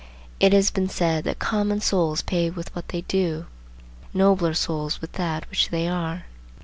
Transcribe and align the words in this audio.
It 0.39 0.51
has 0.51 0.71
been 0.71 0.89
said 0.89 1.25
that 1.25 1.37
"common 1.37 1.79
souls 1.79 2.23
pay 2.23 2.49
with 2.49 2.75
what 2.75 2.87
they 2.87 3.01
do, 3.01 3.45
nobler 4.15 4.55
souls 4.55 4.99
with 4.99 5.11
that 5.11 5.47
which 5.51 5.69
they 5.69 5.87
are." 5.87 6.25